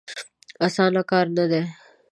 [0.65, 1.61] اسانه کار نه دی.